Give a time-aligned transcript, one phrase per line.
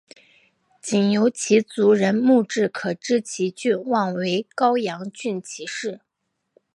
[0.81, 5.99] 仅由其族人墓志可知其郡望为高阳郡齐氏。